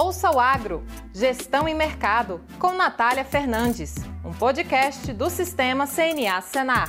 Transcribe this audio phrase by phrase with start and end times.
[0.00, 6.88] Ouça o Agro, Gestão e Mercado, com Natália Fernandes, um podcast do Sistema CNA Senar.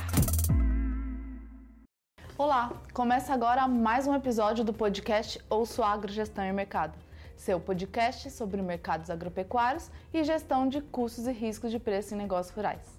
[2.38, 6.96] Olá, começa agora mais um episódio do podcast Ouça o Agro, Gestão e Mercado,
[7.36, 12.54] seu podcast sobre mercados agropecuários e gestão de custos e riscos de preço em negócios
[12.54, 12.96] rurais.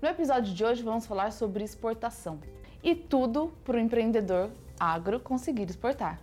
[0.00, 2.40] No episódio de hoje vamos falar sobre exportação
[2.82, 4.48] e tudo para o empreendedor
[4.80, 6.18] agro conseguir exportar.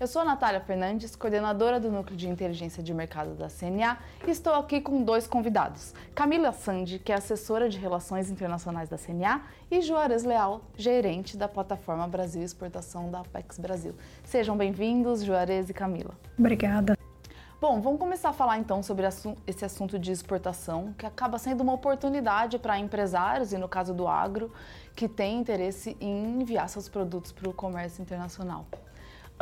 [0.00, 4.30] Eu sou a Natália Fernandes, coordenadora do Núcleo de Inteligência de Mercado da CNA, e
[4.30, 5.94] estou aqui com dois convidados.
[6.14, 11.46] Camila Sandi, que é assessora de Relações Internacionais da CNA, e Juarez Leal, gerente da
[11.46, 13.94] plataforma Brasil Exportação da Apex Brasil.
[14.24, 16.14] Sejam bem-vindos, Juarez e Camila.
[16.38, 16.96] Obrigada.
[17.60, 19.04] Bom, vamos começar a falar então sobre
[19.46, 24.08] esse assunto de exportação, que acaba sendo uma oportunidade para empresários, e no caso do
[24.08, 24.50] agro,
[24.96, 28.64] que tem interesse em enviar seus produtos para o comércio internacional.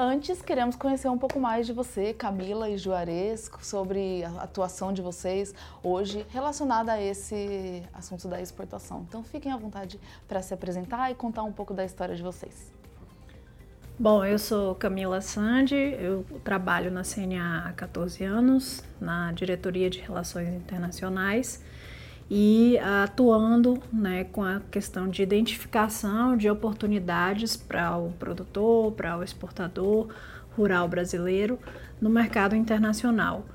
[0.00, 5.02] Antes, queremos conhecer um pouco mais de você, Camila e Juarez, sobre a atuação de
[5.02, 5.52] vocês
[5.82, 9.04] hoje relacionada a esse assunto da exportação.
[9.08, 12.72] Então, fiquem à vontade para se apresentar e contar um pouco da história de vocês.
[13.98, 19.98] Bom, eu sou Camila Sandi, eu trabalho na CNA há 14 anos, na diretoria de
[19.98, 21.60] Relações Internacionais
[22.30, 29.22] e atuando né, com a questão de identificação de oportunidades para o produtor, para o
[29.22, 30.08] exportador
[30.56, 31.58] rural brasileiro
[32.00, 33.46] no mercado internacional.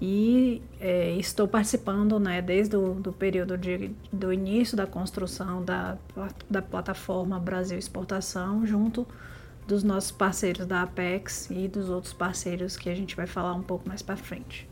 [0.00, 5.98] E é, estou participando né, desde o do período de, do início da construção da,
[6.48, 9.06] da plataforma Brasil Exportação, junto
[9.66, 13.62] dos nossos parceiros da Apex e dos outros parceiros que a gente vai falar um
[13.62, 14.69] pouco mais para frente.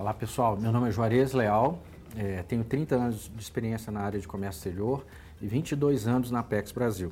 [0.00, 1.76] Olá pessoal, meu nome é Juarez Leal,
[2.16, 5.04] é, tenho 30 anos de experiência na área de comércio exterior
[5.42, 7.10] e 22 anos na Apex Brasil.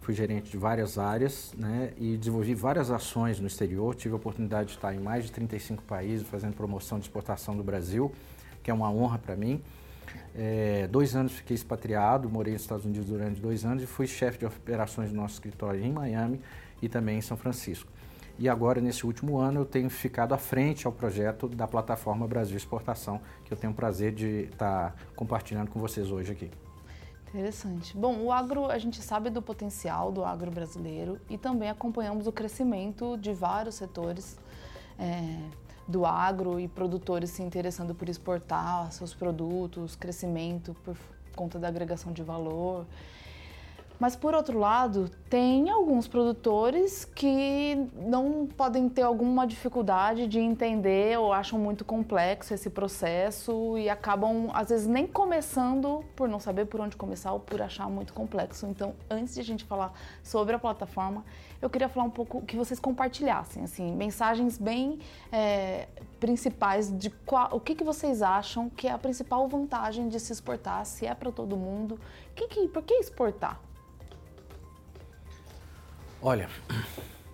[0.00, 3.92] Fui gerente de várias áreas né, e desenvolvi várias ações no exterior.
[3.96, 7.64] Tive a oportunidade de estar em mais de 35 países fazendo promoção de exportação do
[7.64, 8.12] Brasil,
[8.62, 9.60] que é uma honra para mim.
[10.32, 14.38] É, dois anos fiquei expatriado, morei nos Estados Unidos durante dois anos e fui chefe
[14.38, 16.40] de operações do nosso escritório em Miami
[16.80, 17.90] e também em São Francisco.
[18.38, 22.56] E agora, nesse último ano, eu tenho ficado à frente ao projeto da plataforma Brasil
[22.56, 26.48] Exportação, que eu tenho o prazer de estar compartilhando com vocês hoje aqui.
[27.28, 27.96] Interessante.
[27.96, 32.32] Bom, o agro, a gente sabe do potencial do agro brasileiro e também acompanhamos o
[32.32, 34.38] crescimento de vários setores
[34.98, 35.36] é,
[35.86, 40.96] do agro e produtores se interessando por exportar seus produtos, crescimento por
[41.34, 42.86] conta da agregação de valor.
[43.98, 51.18] Mas por outro lado, tem alguns produtores que não podem ter alguma dificuldade de entender
[51.18, 56.66] ou acham muito complexo esse processo e acabam às vezes nem começando por não saber
[56.66, 58.66] por onde começar ou por achar muito complexo.
[58.66, 59.92] Então, antes de a gente falar
[60.22, 61.24] sobre a plataforma,
[61.60, 65.00] eu queria falar um pouco que vocês compartilhassem assim mensagens bem
[65.32, 65.88] é,
[66.20, 70.32] principais de qual, o que, que vocês acham que é a principal vantagem de se
[70.32, 71.98] exportar, se é para todo mundo,
[72.36, 73.60] que, que, por que exportar?
[76.20, 76.48] Olha,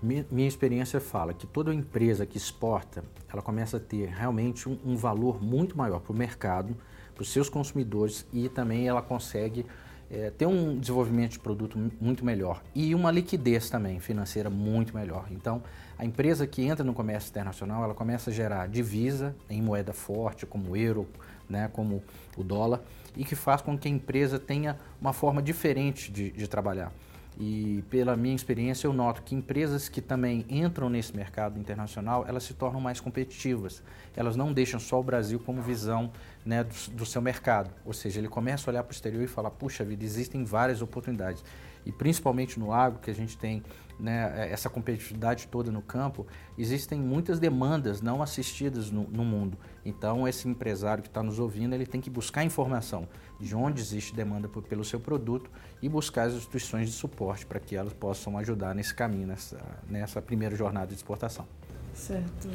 [0.02, 3.02] minha experiência fala que toda empresa que exporta,
[3.32, 6.76] ela começa a ter realmente um, um valor muito maior para o mercado,
[7.14, 9.64] para os seus consumidores e também ela consegue
[10.10, 15.28] é, ter um desenvolvimento de produto muito melhor e uma liquidez também financeira muito melhor.
[15.30, 15.62] Então,
[15.98, 20.44] a empresa que entra no comércio internacional, ela começa a gerar divisa em moeda forte,
[20.44, 21.08] como o euro,
[21.48, 22.02] né, como
[22.36, 22.82] o dólar,
[23.16, 26.92] e que faz com que a empresa tenha uma forma diferente de, de trabalhar.
[27.38, 32.44] E pela minha experiência eu noto que empresas que também entram nesse mercado internacional, elas
[32.44, 33.82] se tornam mais competitivas.
[34.16, 36.12] Elas não deixam só o Brasil como visão
[36.46, 37.70] né, do, do seu mercado.
[37.84, 40.80] Ou seja, ele começa a olhar para o exterior e falar, puxa vida, existem várias
[40.80, 41.42] oportunidades.
[41.86, 43.62] E principalmente no agro, que a gente tem
[43.98, 46.26] né, essa competitividade toda no campo,
[46.58, 49.56] existem muitas demandas não assistidas no, no mundo.
[49.84, 53.08] Então, esse empresário que está nos ouvindo, ele tem que buscar informação
[53.38, 55.50] de onde existe demanda por, pelo seu produto
[55.82, 60.22] e buscar as instituições de suporte para que elas possam ajudar nesse caminho, nessa, nessa
[60.22, 61.46] primeira jornada de exportação.
[61.94, 62.48] Certo.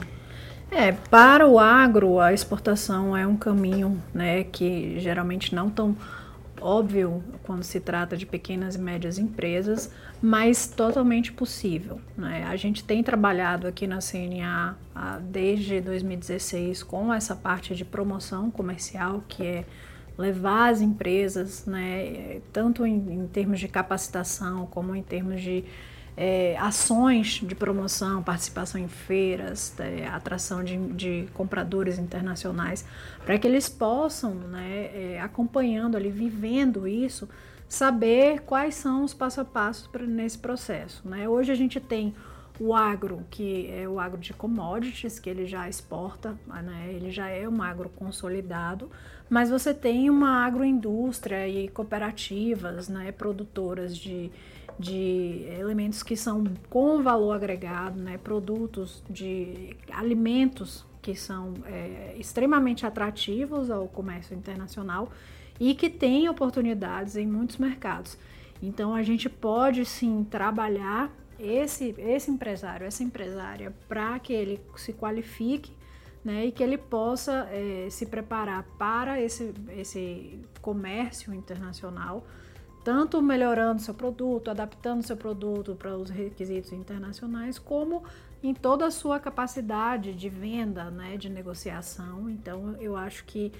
[0.71, 5.95] É, para o agro, a exportação é um caminho né, que geralmente não tão
[6.61, 9.91] óbvio quando se trata de pequenas e médias empresas,
[10.21, 11.99] mas totalmente possível.
[12.17, 12.45] Né?
[12.47, 18.51] A gente tem trabalhado aqui na CNA ah, desde 2016 com essa parte de promoção
[18.51, 19.65] comercial, que é
[20.17, 25.63] levar as empresas, né, tanto em, em termos de capacitação como em termos de
[26.15, 32.85] é, ações de promoção, participação em feiras, é, atração de, de, compradores internacionais,
[33.25, 37.29] para que eles possam, né, é, acompanhando ali, vivendo isso,
[37.67, 41.07] saber quais são os passo a passo pra, nesse processo.
[41.07, 41.29] Né?
[41.29, 42.13] Hoje a gente tem
[42.59, 46.91] o agro, que é o agro de commodities, que ele já exporta, né?
[46.91, 48.91] ele já é um agro consolidado,
[49.29, 53.13] mas você tem uma agroindústria e cooperativas, né?
[53.13, 54.29] produtoras de,
[54.79, 58.17] de elementos que são com valor agregado, né?
[58.17, 65.11] produtos de alimentos que são é, extremamente atrativos ao comércio internacional
[65.59, 68.17] e que têm oportunidades em muitos mercados.
[68.63, 74.93] Então a gente pode sim trabalhar esse, esse empresário, essa empresária, para que ele se
[74.93, 75.71] qualifique
[76.23, 82.25] né, e que ele possa é, se preparar para esse, esse comércio internacional,
[82.89, 88.03] tanto melhorando seu produto, adaptando seu produto para os requisitos internacionais, como
[88.41, 92.27] em toda a sua capacidade de venda, né, de negociação.
[92.27, 93.51] Então, eu acho que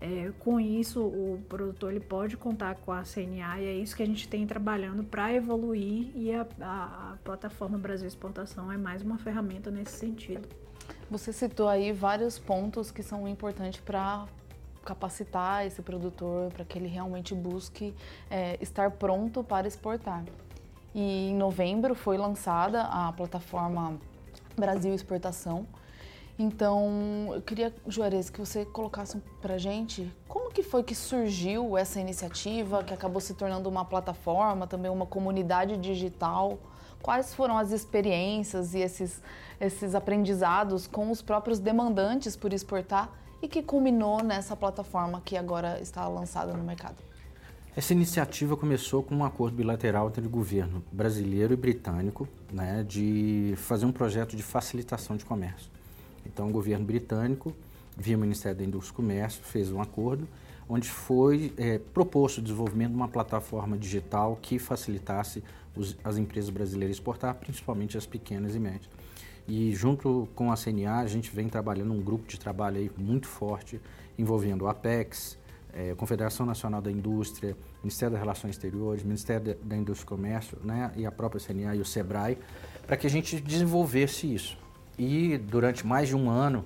[0.00, 4.04] é, com isso, o produtor ele pode contar com a CNA e é isso que
[4.04, 9.02] a gente tem trabalhando para evoluir e a, a, a, plataforma Brasil Exportação é mais
[9.02, 10.46] uma ferramenta nesse sentido.
[11.10, 14.28] Você citou aí vários pontos que são importantes para
[14.86, 17.94] capacitar esse produtor para que ele realmente busque
[18.30, 20.24] é, estar pronto para exportar.
[20.94, 23.98] E em novembro foi lançada a plataforma
[24.56, 25.66] Brasil Exportação
[26.38, 31.98] então, eu queria, Juarez, que você colocasse para gente como que foi que surgiu essa
[31.98, 36.58] iniciativa, que acabou se tornando uma plataforma, também uma comunidade digital.
[37.00, 39.22] Quais foram as experiências e esses,
[39.58, 43.10] esses aprendizados com os próprios demandantes por exportar
[43.42, 46.96] e que culminou nessa plataforma que agora está lançada no mercado?
[47.76, 53.52] Essa iniciativa começou com um acordo bilateral entre o governo brasileiro e britânico né, de
[53.58, 55.70] fazer um projeto de facilitação de comércio.
[56.24, 57.54] Então, o governo britânico,
[57.94, 60.26] via o Ministério da Indústria e Comércio, fez um acordo
[60.68, 65.44] onde foi é, proposto o desenvolvimento de uma plataforma digital que facilitasse
[65.76, 68.88] os, as empresas brasileiras exportar, principalmente as pequenas e médias.
[69.48, 73.28] E junto com a CNA, a gente vem trabalhando um grupo de trabalho aí muito
[73.28, 73.80] forte,
[74.18, 75.38] envolvendo o Apex,
[75.72, 80.90] é, Confederação Nacional da Indústria, Ministério das Relações Exteriores, Ministério da Indústria e Comércio, né,
[80.96, 82.38] e a própria CNA e o SEBRAE,
[82.86, 84.58] para que a gente desenvolvesse isso.
[84.98, 86.64] E durante mais de um ano,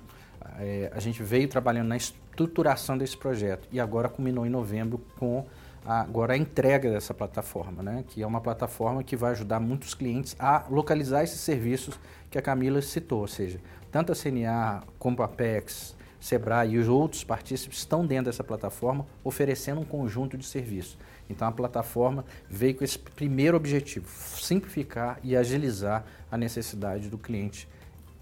[0.57, 5.45] é, a gente veio trabalhando na estruturação desse projeto e agora culminou em novembro com
[5.85, 8.03] agora a entrega dessa plataforma, né?
[8.07, 11.99] que é uma plataforma que vai ajudar muitos clientes a localizar esses serviços
[12.29, 13.59] que a Camila citou, ou seja,
[13.91, 19.07] tanto a CNA como a Apex, Sebrae e os outros partícipes estão dentro dessa plataforma
[19.23, 20.97] oferecendo um conjunto de serviços.
[21.27, 27.67] Então a plataforma veio com esse primeiro objetivo, simplificar e agilizar a necessidade do cliente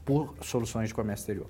[0.10, 1.48] por soluções de comércio exterior.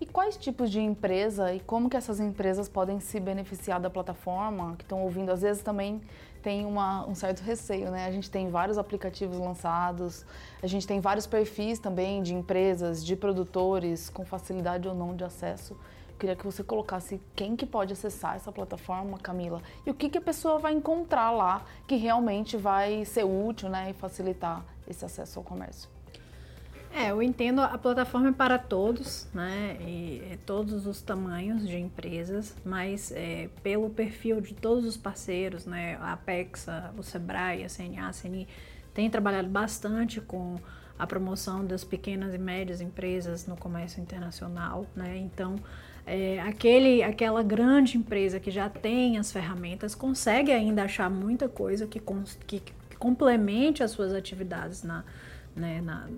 [0.00, 4.74] E quais tipos de empresa e como que essas empresas podem se beneficiar da plataforma?
[4.76, 6.00] Que estão ouvindo, às vezes também
[6.42, 8.06] tem uma, um certo receio, né?
[8.06, 10.24] A gente tem vários aplicativos lançados,
[10.62, 15.24] a gente tem vários perfis também de empresas, de produtores com facilidade ou não de
[15.24, 15.74] acesso.
[15.74, 20.08] Eu queria que você colocasse quem que pode acessar essa plataforma, Camila, e o que,
[20.08, 25.04] que a pessoa vai encontrar lá que realmente vai ser útil, né, e facilitar esse
[25.04, 25.97] acesso ao comércio.
[26.92, 29.76] É, eu entendo a plataforma é para todos, né?
[29.80, 35.66] E é todos os tamanhos de empresas, mas é, pelo perfil de todos os parceiros,
[35.66, 35.96] né?
[36.00, 38.48] A Apex, o Sebrae, a CNA, a CNI,
[38.94, 40.56] tem trabalhado bastante com
[40.98, 45.16] a promoção das pequenas e médias empresas no comércio internacional, né?
[45.18, 45.56] Então,
[46.04, 51.86] é, aquele, aquela grande empresa que já tem as ferramentas consegue ainda achar muita coisa
[51.86, 52.00] que,
[52.46, 55.04] que, que complemente as suas atividades na
[55.58, 56.08] né, na,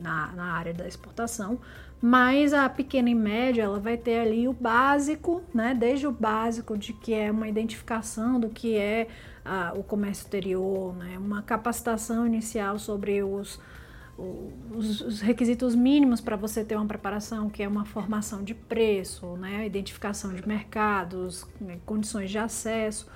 [0.00, 1.58] na, na, área da exportação,
[2.00, 6.76] mas a pequena e média ela vai ter ali o básico, né, desde o básico
[6.76, 9.08] de que é uma identificação do que é
[9.44, 13.60] a, o comércio exterior, né, uma capacitação inicial sobre os,
[14.18, 19.36] os, os requisitos mínimos para você ter uma preparação, que é uma formação de preço,
[19.36, 23.08] né, identificação de mercados, né, condições de acesso,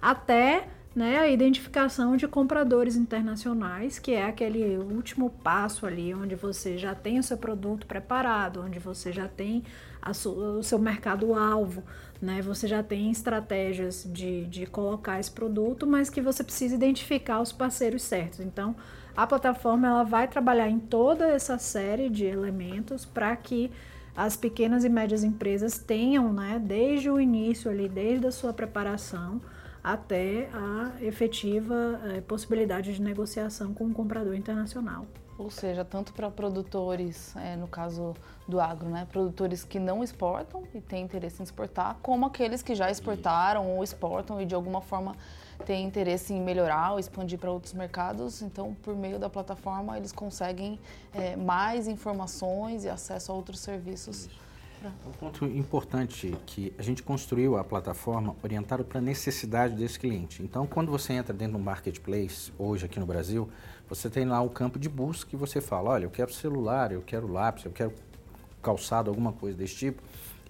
[0.00, 6.76] até né, a identificação de compradores internacionais, que é aquele último passo ali, onde você
[6.76, 9.62] já tem o seu produto preparado, onde você já tem
[10.26, 11.84] o seu mercado-alvo,
[12.20, 17.40] né, você já tem estratégias de, de colocar esse produto, mas que você precisa identificar
[17.40, 18.40] os parceiros certos.
[18.40, 18.74] Então,
[19.16, 23.70] a plataforma ela vai trabalhar em toda essa série de elementos para que
[24.16, 29.40] as pequenas e médias empresas tenham, né, desde o início ali, desde a sua preparação,
[29.92, 35.06] até a efetiva é, possibilidade de negociação com o um comprador internacional.
[35.38, 38.12] Ou seja, tanto para produtores, é, no caso
[38.46, 42.74] do agro, né, produtores que não exportam e têm interesse em exportar, como aqueles que
[42.74, 45.16] já exportaram ou exportam e de alguma forma
[45.64, 50.12] têm interesse em melhorar ou expandir para outros mercados, então por meio da plataforma eles
[50.12, 50.78] conseguem
[51.14, 54.28] é, mais informações e acesso a outros serviços.
[55.04, 60.40] Um ponto importante que a gente construiu a plataforma orientada para a necessidade desse cliente.
[60.40, 63.48] Então, quando você entra dentro do marketplace, hoje aqui no Brasil,
[63.88, 67.02] você tem lá o campo de busca e você fala, olha, eu quero celular, eu
[67.02, 67.92] quero lápis, eu quero
[68.62, 70.00] calçado, alguma coisa desse tipo.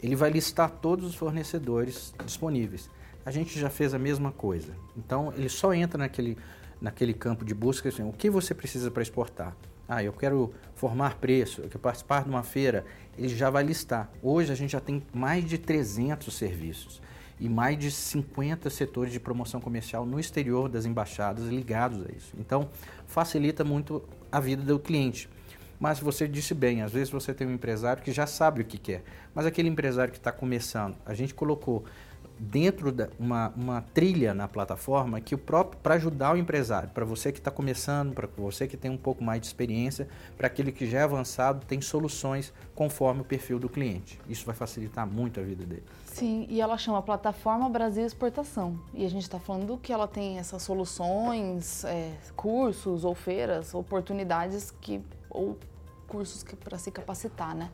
[0.02, 2.90] Ele vai listar todos os fornecedores disponíveis.
[3.25, 4.75] A gente já fez a mesma coisa.
[4.97, 6.37] Então, ele só entra naquele,
[6.80, 9.56] naquele campo de busca, assim, o que você precisa para exportar?
[9.88, 12.85] Ah, eu quero formar preço, eu quero participar de uma feira,
[13.16, 14.11] ele já vai listar.
[14.23, 17.00] Hoje a gente já tem mais de 300 serviços
[17.40, 22.35] e mais de 50 setores de promoção comercial no exterior das embaixadas ligados a isso.
[22.38, 22.68] Então,
[23.07, 25.26] facilita muito a vida do cliente.
[25.80, 28.76] Mas você disse bem, às vezes você tem um empresário que já sabe o que
[28.76, 29.02] quer,
[29.35, 31.85] mas aquele empresário que está começando, a gente colocou
[32.38, 37.04] dentro da uma, uma trilha na plataforma que o próprio para ajudar o empresário, para
[37.04, 40.73] você que está começando, para você que tem um pouco mais de experiência, para aquele
[40.73, 44.21] que já é avançado, tem soluções conforme o perfil do cliente.
[44.28, 45.85] Isso vai facilitar muito a vida dele.
[46.07, 48.78] Sim, e ela chama Plataforma Brasil Exportação.
[48.95, 54.73] E a gente está falando que ela tem essas soluções, é, cursos ou feiras, oportunidades
[54.80, 55.57] que ou
[56.07, 57.71] cursos para se capacitar, né?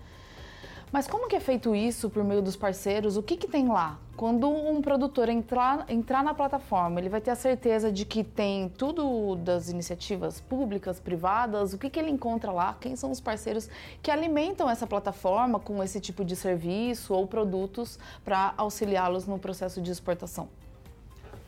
[0.93, 3.17] Mas como que é feito isso por meio dos parceiros?
[3.17, 3.99] O que, que tem lá?
[4.17, 8.69] Quando um produtor entrar, entrar na plataforma, ele vai ter a certeza de que tem
[8.69, 12.76] tudo das iniciativas públicas, privadas, o que, que ele encontra lá?
[12.81, 13.69] Quem são os parceiros
[14.00, 19.83] que alimentam essa plataforma com esse tipo de serviço ou produtos para auxiliá-los no processo
[19.83, 20.49] de exportação?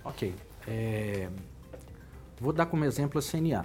[0.05, 0.35] Ok.
[0.67, 1.29] É...
[2.41, 3.65] Vou dar como exemplo a CNA.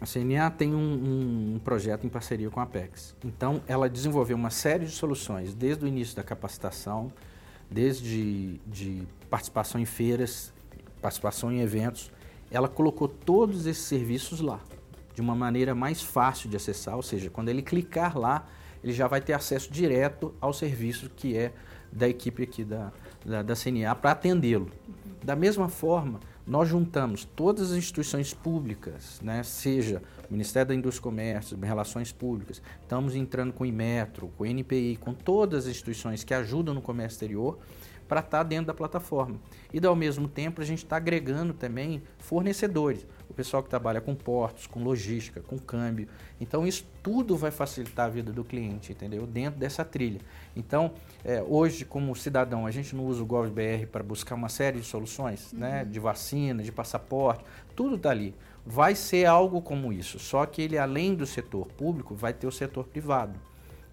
[0.00, 3.14] A CNA tem um, um, projeto em parceria com a Apex.
[3.22, 7.12] Então, ela desenvolveu uma série de soluções, desde o início da capacitação,
[7.70, 10.54] desde de participação em feiras,
[11.02, 12.10] participação em eventos.
[12.50, 14.60] Ela colocou todos esses serviços lá,
[15.14, 18.46] de uma maneira mais fácil de acessar, ou seja, quando ele clicar lá,
[18.82, 21.52] ele já vai ter acesso direto ao serviço que é
[21.92, 22.90] da equipe aqui da,
[23.24, 24.70] da, da CNA para atendê-lo.
[25.22, 31.04] Da mesma forma, nós juntamos todas as instituições públicas, né, seja Ministério da Indústria e
[31.04, 36.24] Comércio, Relações Públicas, estamos entrando com o Inmetro, com o NPI, com todas as instituições
[36.24, 37.56] que ajudam no comércio exterior,
[38.08, 39.38] para estar tá dentro da plataforma.
[39.72, 44.14] E ao mesmo tempo a gente está agregando também fornecedores, o pessoal que trabalha com
[44.14, 46.08] portos, com logística, com câmbio.
[46.40, 49.26] Então isso tudo vai facilitar a vida do cliente, entendeu?
[49.26, 50.20] Dentro dessa trilha.
[50.56, 50.92] Então
[51.24, 54.86] é, hoje como cidadão a gente não usa o GovBR para buscar uma série de
[54.86, 55.68] soluções, né?
[55.68, 55.74] uhum.
[55.74, 55.84] né?
[55.84, 57.44] De vacina, de passaporte,
[57.76, 58.34] tudo está ali.
[58.66, 62.52] Vai ser algo como isso, só que ele além do setor público vai ter o
[62.52, 63.38] setor privado.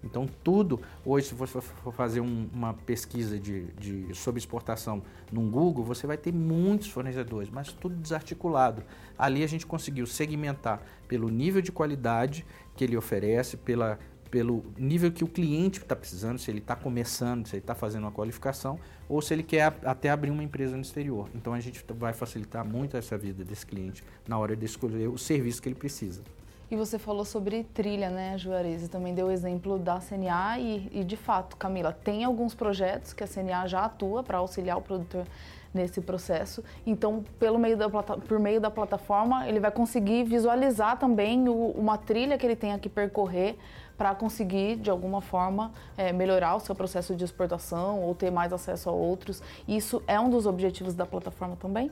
[0.02, 5.02] Então, tudo, hoje, se você for fazer um, uma pesquisa de, de, sobre exportação
[5.32, 8.82] no Google, você vai ter muitos fornecedores, mas tudo desarticulado.
[9.18, 13.98] Ali a gente conseguiu segmentar pelo nível de qualidade que ele oferece, pela,
[14.30, 18.04] pelo nível que o cliente está precisando, se ele está começando, se ele está fazendo
[18.04, 18.78] uma qualificação,
[19.08, 21.28] ou se ele quer até abrir uma empresa no exterior.
[21.34, 25.18] Então, a gente vai facilitar muito essa vida desse cliente na hora de escolher o
[25.18, 26.22] serviço que ele precisa.
[26.70, 28.84] E você falou sobre trilha, né, Juarez?
[28.84, 33.14] E também deu o exemplo da CNA e, e, de fato, Camila, tem alguns projetos
[33.14, 35.24] que a CNA já atua para auxiliar o produtor
[35.72, 36.62] nesse processo.
[36.86, 41.96] Então, pelo meio da, por meio da plataforma, ele vai conseguir visualizar também o, uma
[41.96, 43.56] trilha que ele tem que percorrer
[43.96, 48.52] para conseguir, de alguma forma, é, melhorar o seu processo de exportação ou ter mais
[48.52, 49.42] acesso a outros.
[49.66, 51.90] Isso é um dos objetivos da plataforma também?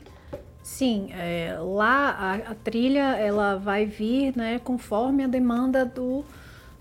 [0.67, 6.25] Sim, é, lá a, a, trilha ela vai vir né, conforme a demanda do,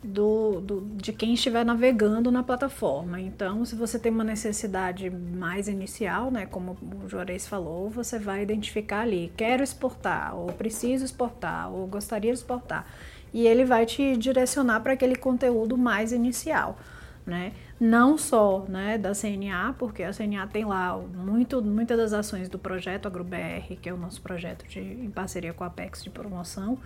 [0.04, 3.22] do, do, de quem estiver navegando na plataforma.
[3.22, 6.76] Então, se você tem uma necessidade mais inicial, né, como
[7.06, 12.40] o Juarez falou, você vai identificar ali, quero exportar, ou preciso exportar, ou gostaria de
[12.40, 12.88] exportar.
[13.32, 16.76] E ele vai te direcionar para aquele conteúdo mais inicial.
[17.24, 17.54] Né?
[17.80, 22.58] Não só né, da CNA, porque a CNA tem lá muito, muitas das ações do
[22.58, 26.78] projeto AgroBR, que é o nosso projeto de, em parceria com a Apex de promoção,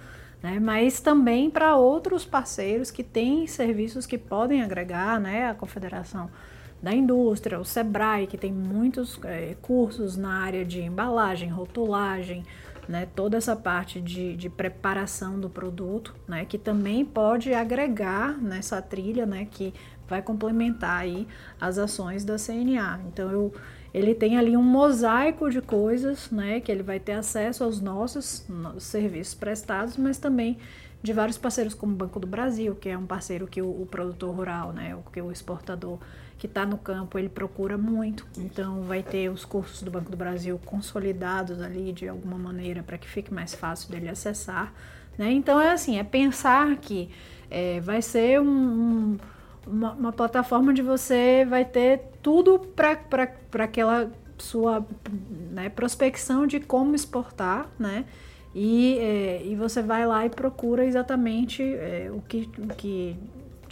[0.42, 6.30] né, mas também para outros parceiros que têm serviços que podem agregar, né, a Confederação
[6.82, 12.46] da Indústria, o SEBRAE, que tem muitos é, cursos na área de embalagem, rotulagem,
[12.88, 18.82] né, toda essa parte de, de preparação do produto, né, que também pode agregar nessa
[18.82, 19.74] trilha, né, que
[20.10, 21.28] vai complementar aí
[21.60, 23.00] as ações da CNA.
[23.08, 23.54] Então eu,
[23.94, 28.46] ele tem ali um mosaico de coisas, né, que ele vai ter acesso aos nossos,
[28.50, 30.58] nossos serviços prestados, mas também
[31.02, 33.88] de vários parceiros, como o Banco do Brasil, que é um parceiro que o, o
[33.90, 35.98] produtor rural, né, o que o exportador
[36.38, 38.26] que está no campo, ele procura muito.
[38.38, 42.98] Então, vai ter os cursos do Banco do Brasil consolidados ali de alguma maneira para
[42.98, 44.74] que fique mais fácil dele acessar.
[45.18, 45.32] Né?
[45.34, 47.10] Então, é assim, é pensar que
[47.52, 49.18] é, vai ser um, um,
[49.70, 52.98] uma, uma, plataforma onde você vai ter tudo para
[53.64, 54.86] aquela sua
[55.52, 58.06] né, prospecção de como exportar, né?
[58.54, 63.16] E, é, e você vai lá e procura exatamente é, o, que, o que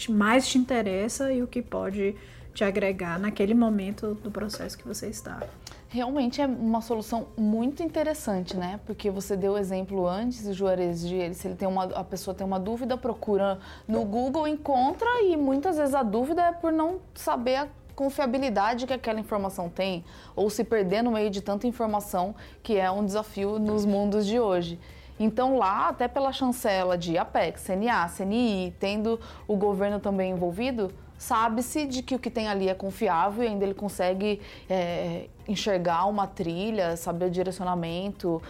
[0.09, 2.15] mais te interessa e o que pode
[2.53, 5.41] te agregar naquele momento do processo que você está.
[5.89, 8.79] Realmente é uma solução muito interessante, né?
[8.85, 12.35] Porque você deu o exemplo antes, Juarez, de ele, se ele tem uma, a pessoa
[12.35, 16.99] tem uma dúvida, procura no Google, encontra e muitas vezes a dúvida é por não
[17.15, 20.03] saber a confiabilidade que aquela informação tem
[20.35, 24.39] ou se perder no meio de tanta informação que é um desafio nos mundos de
[24.39, 24.77] hoje.
[25.17, 31.85] Então lá, até pela chancela de Apex, CNA, CNI, tendo o governo também envolvido, sabe-se
[31.85, 36.27] de que o que tem ali é confiável e ainda ele consegue é, enxergar uma
[36.27, 38.41] trilha, saber o direcionamento,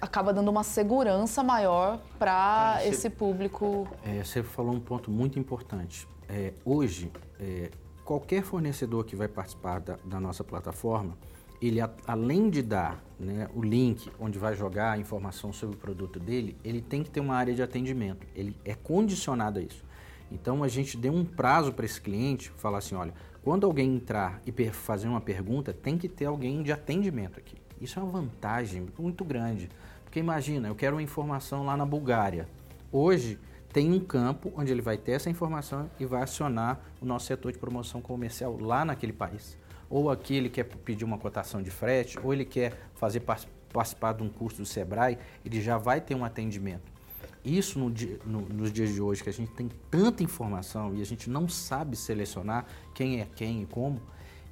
[0.00, 3.88] acaba dando uma segurança maior para esse público.
[4.04, 6.06] É, você falou um ponto muito importante.
[6.28, 7.70] É, hoje, é,
[8.04, 11.16] qualquer fornecedor que vai participar da, da nossa plataforma,
[11.60, 16.18] ele além de dar né, o link onde vai jogar a informação sobre o produto
[16.18, 18.26] dele, ele tem que ter uma área de atendimento.
[18.34, 19.84] Ele é condicionado a isso.
[20.30, 24.40] Então a gente deu um prazo para esse cliente, falar assim, olha, quando alguém entrar
[24.46, 27.56] e fazer uma pergunta, tem que ter alguém de atendimento aqui.
[27.80, 29.70] Isso é uma vantagem muito grande,
[30.04, 32.46] porque imagina, eu quero uma informação lá na Bulgária.
[32.92, 33.38] Hoje
[33.72, 37.52] tem um campo onde ele vai ter essa informação e vai acionar o nosso setor
[37.52, 39.56] de promoção comercial lá naquele país.
[39.88, 43.20] Ou aqui ele quer pedir uma cotação de frete, ou ele quer fazer
[43.72, 46.89] participar de um curso do Sebrae, ele já vai ter um atendimento.
[47.44, 47.92] Isso no
[48.26, 51.48] no, nos dias de hoje, que a gente tem tanta informação e a gente não
[51.48, 54.00] sabe selecionar quem é quem e como,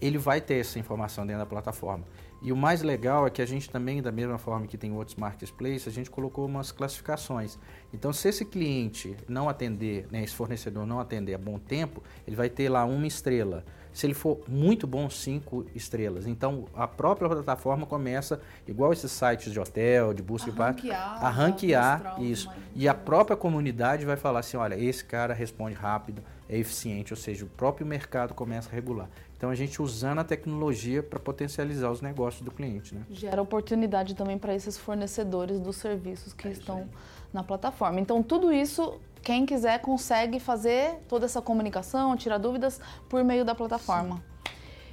[0.01, 2.05] ele vai ter essa informação dentro da plataforma.
[2.41, 5.17] E o mais legal é que a gente também, da mesma forma que tem outros
[5.17, 7.59] marketplaces, a gente colocou umas classificações.
[7.93, 12.37] Então, se esse cliente não atender, né, esse fornecedor não atender a bom tempo, ele
[12.37, 13.65] vai ter lá uma estrela.
[13.93, 16.27] Se ele for muito bom, cinco estrelas.
[16.27, 21.25] Então, a própria plataforma começa, igual esses sites de hotel, de busca a e ranquear,
[21.25, 22.51] a ranquear isso.
[22.75, 27.17] E a própria comunidade vai falar assim, olha, esse cara responde rápido, é eficiente, ou
[27.17, 29.09] seja, o próprio mercado começa a regular.
[29.39, 32.93] Então a gente usando a tecnologia para potencializar os negócios do cliente.
[32.93, 33.03] Né?
[33.09, 36.89] Gera oportunidade também para esses fornecedores dos serviços que é estão
[37.33, 38.01] na plataforma.
[38.01, 43.55] Então tudo isso, quem quiser consegue fazer toda essa comunicação, tirar dúvidas por meio da
[43.55, 44.17] plataforma.
[44.17, 44.23] Sim.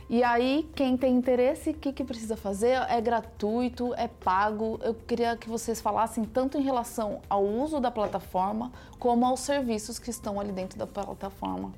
[0.09, 2.81] E aí, quem tem interesse, o que, que precisa fazer?
[2.89, 4.77] É gratuito, é pago.
[4.83, 9.99] Eu queria que vocês falassem tanto em relação ao uso da plataforma, como aos serviços
[9.99, 11.71] que estão ali dentro da plataforma.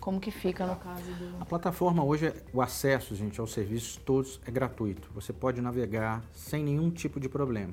[0.00, 1.40] Como que fica no caso do...
[1.40, 5.08] A plataforma hoje, o acesso, gente, aos serviços todos é gratuito.
[5.14, 7.72] Você pode navegar sem nenhum tipo de problema.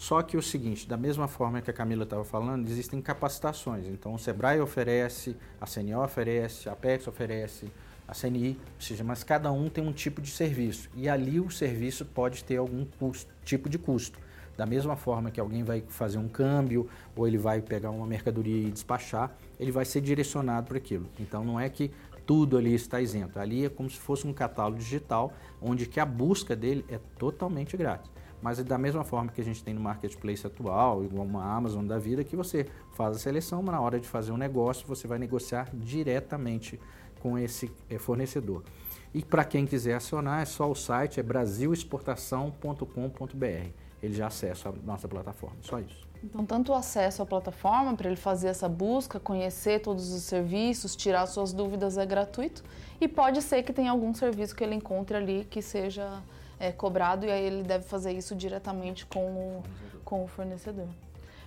[0.00, 3.86] Só que o seguinte, da mesma forma que a Camila estava falando, existem capacitações.
[3.86, 7.70] Então, o Sebrae oferece, a CNO oferece, a Apex oferece,
[8.08, 10.88] a CNI, ou seja, mas cada um tem um tipo de serviço.
[10.96, 14.18] E ali o serviço pode ter algum custo, tipo de custo.
[14.56, 18.68] Da mesma forma que alguém vai fazer um câmbio ou ele vai pegar uma mercadoria
[18.68, 21.10] e despachar, ele vai ser direcionado para aquilo.
[21.18, 21.90] Então não é que
[22.24, 23.38] tudo ali está isento.
[23.38, 27.76] Ali é como se fosse um catálogo digital, onde que a busca dele é totalmente
[27.76, 28.10] grátis.
[28.42, 31.86] Mas é da mesma forma que a gente tem no marketplace atual, igual uma Amazon
[31.86, 35.06] da vida, que você faz a seleção, mas na hora de fazer um negócio, você
[35.06, 36.80] vai negociar diretamente
[37.20, 38.64] com esse eh, fornecedor.
[39.12, 44.72] E para quem quiser acionar, é só o site, é brasilexportação.com.br ele já acessa a
[44.84, 45.56] nossa plataforma.
[45.60, 46.08] Só isso.
[46.22, 50.94] Então, tanto o acesso à plataforma para ele fazer essa busca, conhecer todos os serviços,
[50.94, 52.62] tirar suas dúvidas é gratuito.
[53.00, 56.22] E pode ser que tenha algum serviço que ele encontre ali que seja
[56.60, 59.62] é, cobrado e aí ele deve fazer isso diretamente com o,
[60.04, 60.86] com o fornecedor.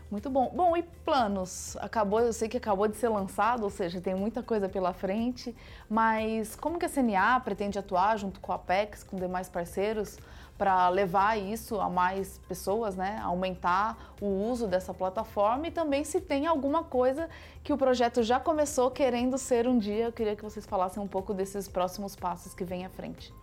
[0.09, 0.51] Muito bom.
[0.53, 1.75] Bom, e planos?
[1.77, 5.55] Acabou, eu sei que acabou de ser lançado, ou seja, tem muita coisa pela frente,
[5.89, 10.19] mas como que a CNA pretende atuar junto com a Apex, com demais parceiros,
[10.55, 13.19] para levar isso a mais pessoas, né?
[13.23, 17.27] Aumentar o uso dessa plataforma e também se tem alguma coisa
[17.63, 20.05] que o projeto já começou querendo ser um dia.
[20.05, 23.33] Eu queria que vocês falassem um pouco desses próximos passos que vem à frente.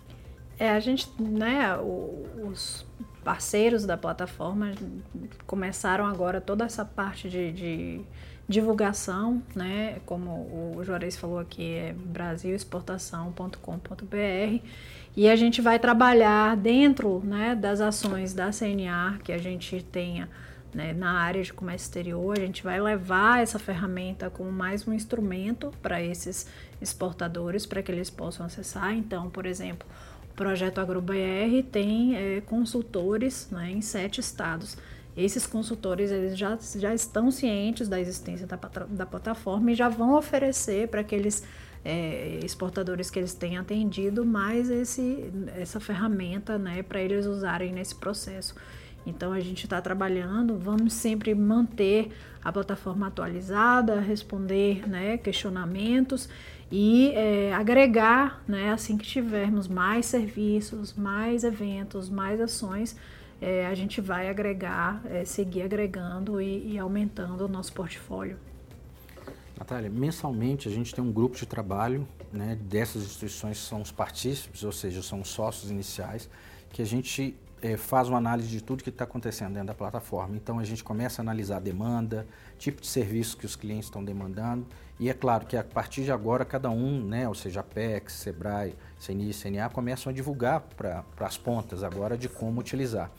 [0.61, 1.75] É, a gente, né,
[2.45, 2.85] os
[3.25, 4.73] parceiros da plataforma
[5.47, 8.03] começaram agora toda essa parte de, de
[8.47, 10.01] divulgação, né?
[10.05, 14.67] Como o Juarez falou aqui, é brasilexportação.com.br
[15.17, 20.29] e a gente vai trabalhar dentro né, das ações da CNA que a gente tenha
[20.75, 22.37] né, na área de comércio exterior.
[22.37, 26.47] A gente vai levar essa ferramenta como mais um instrumento para esses
[26.83, 28.93] exportadores, para que eles possam acessar.
[28.93, 29.89] Então, por exemplo,
[30.41, 34.75] projeto AgroBR tem é, consultores né, em sete estados.
[35.15, 40.15] Esses consultores eles já, já estão cientes da existência da, da plataforma e já vão
[40.17, 41.45] oferecer para aqueles
[41.85, 47.95] é, exportadores que eles têm atendido mais esse, essa ferramenta né, para eles usarem nesse
[47.95, 48.55] processo.
[49.05, 56.31] Então a gente está trabalhando, vamos sempre manter a plataforma atualizada, responder né, questionamentos
[56.71, 62.97] e é, agregar, né, assim que tivermos mais serviços, mais eventos, mais ações,
[63.41, 68.37] é, a gente vai agregar, é, seguir agregando e, e aumentando o nosso portfólio.
[69.59, 74.63] Natália, mensalmente a gente tem um grupo de trabalho né, dessas instituições são os partícipes,
[74.63, 76.29] ou seja, são os sócios iniciais,
[76.73, 80.37] que a gente é, faz uma análise de tudo que está acontecendo dentro da plataforma.
[80.37, 82.27] Então a gente começa a analisar a demanda,
[82.59, 84.67] tipo de serviço que os clientes estão demandando.
[84.99, 88.15] E é claro que a partir de agora cada um, né, ou seja, a PEX,
[88.15, 93.11] Sebrae, CNI, CNA, começam a divulgar para as pontas agora de como utilizar.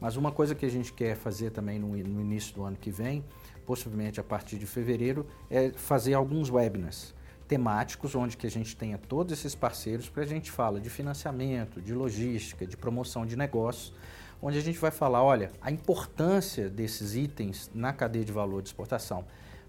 [0.00, 2.90] Mas uma coisa que a gente quer fazer também no, no início do ano que
[2.90, 3.24] vem,
[3.64, 7.14] possivelmente a partir de fevereiro, é fazer alguns webinars
[7.46, 11.80] temáticos, onde que a gente tenha todos esses parceiros para a gente fala de financiamento,
[11.80, 13.92] de logística, de promoção de negócios,
[14.40, 18.68] onde a gente vai falar, olha, a importância desses itens na cadeia de valor de
[18.68, 19.24] exportação.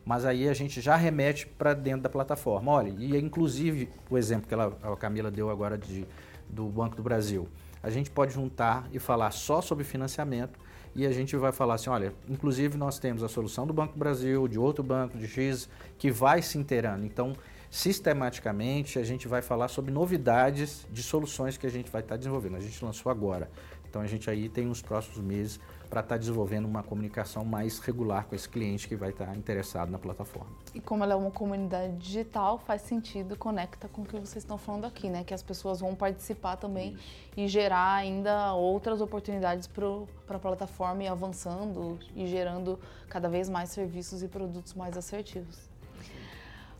[0.05, 2.71] Mas aí a gente já remete para dentro da plataforma.
[2.71, 6.05] Olha, e inclusive o exemplo que ela, a Camila deu agora de,
[6.47, 7.47] do Banco do Brasil.
[7.81, 10.59] A gente pode juntar e falar só sobre financiamento
[10.95, 13.99] e a gente vai falar assim, olha, inclusive nós temos a solução do Banco do
[13.99, 17.05] Brasil, de outro banco, de X, que vai se inteirando.
[17.05, 17.35] Então,
[17.75, 22.55] sistematicamente a gente vai falar sobre novidades de soluções que a gente vai estar desenvolvendo.
[22.55, 23.51] A gente lançou agora.
[23.89, 25.59] Então a gente aí tem os próximos meses
[25.89, 29.99] para estar desenvolvendo uma comunicação mais regular com esse cliente que vai estar interessado na
[29.99, 30.55] plataforma.
[30.73, 34.57] E como ela é uma comunidade digital, faz sentido, conecta com o que vocês estão
[34.57, 35.25] falando aqui, né?
[35.25, 37.03] Que as pessoas vão participar também Isso.
[37.35, 39.85] e gerar ainda outras oportunidades para
[40.29, 45.74] a plataforma e avançando e gerando cada vez mais serviços e produtos mais assertivos.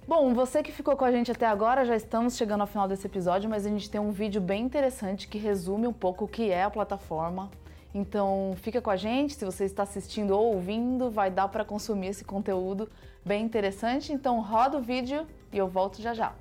[0.07, 3.07] Bom, você que ficou com a gente até agora, já estamos chegando ao final desse
[3.07, 6.51] episódio, mas a gente tem um vídeo bem interessante que resume um pouco o que
[6.51, 7.49] é a plataforma.
[7.91, 12.09] Então, fica com a gente, se você está assistindo ou ouvindo, vai dar para consumir
[12.09, 12.87] esse conteúdo
[13.25, 14.13] bem interessante.
[14.13, 16.35] Então, roda o vídeo e eu volto já já.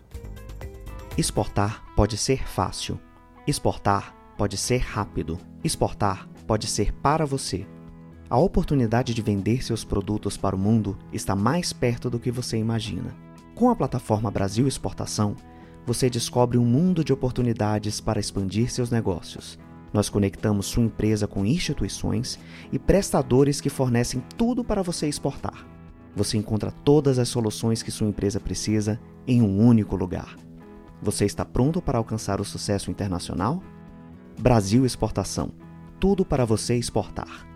[1.17, 3.01] Exportar pode ser fácil.
[3.47, 5.39] Exportar pode ser rápido.
[5.63, 7.67] Exportar pode ser para você.
[8.29, 12.59] A oportunidade de vender seus produtos para o mundo está mais perto do que você
[12.59, 13.24] imagina.
[13.55, 15.37] Com a plataforma Brasil Exportação,
[15.87, 19.59] você descobre um mundo de oportunidades para expandir seus negócios.
[19.93, 22.39] Nós conectamos sua empresa com instituições
[22.73, 25.67] e prestadores que fornecem tudo para você exportar.
[26.17, 30.37] Você encontra todas as soluções que sua empresa precisa em um único lugar.
[31.01, 33.63] Você está pronto para alcançar o sucesso internacional?
[34.41, 35.53] Brasil Exportação
[36.05, 37.47] tudo para você exportar.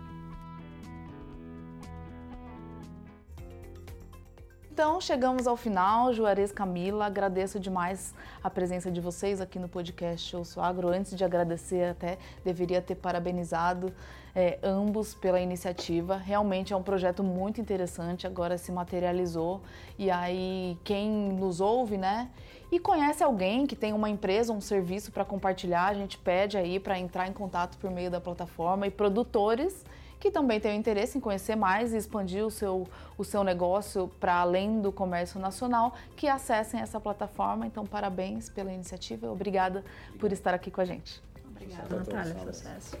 [4.79, 6.13] Então, chegamos ao final.
[6.13, 10.87] Juarez Camila, agradeço demais a presença de vocês aqui no podcast Eu Sou Agro.
[10.87, 13.93] Antes de agradecer, até deveria ter parabenizado
[14.33, 16.15] é, ambos pela iniciativa.
[16.15, 19.61] Realmente é um projeto muito interessante, agora se materializou.
[19.97, 22.29] E aí, quem nos ouve, né?
[22.71, 26.79] E conhece alguém que tem uma empresa, um serviço para compartilhar, a gente pede aí
[26.79, 29.83] para entrar em contato por meio da plataforma e produtores
[30.19, 34.09] que também tem o interesse em conhecer mais e expandir o seu, o seu negócio
[34.19, 37.65] para além do comércio nacional, que acessem essa plataforma.
[37.65, 39.83] Então, parabéns pela iniciativa e obrigada
[40.19, 41.21] por estar aqui com a gente.
[41.47, 42.53] Obrigada, Natália.
[42.53, 42.97] Sucesso.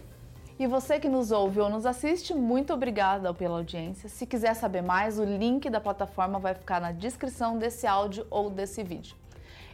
[0.57, 4.09] E você que nos ouve ou nos assiste, muito obrigada pela audiência.
[4.09, 8.49] Se quiser saber mais, o link da plataforma vai ficar na descrição desse áudio ou
[8.49, 9.15] desse vídeo.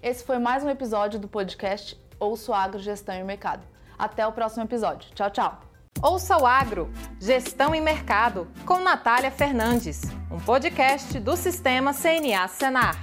[0.01, 3.63] Esse foi mais um episódio do podcast Ouço Agro Gestão e Mercado.
[3.97, 5.09] Até o próximo episódio.
[5.15, 5.64] Tchau, tchau!
[6.01, 12.99] Ouça o Agro, Gestão em Mercado, com Natália Fernandes, um podcast do Sistema CNA Senar.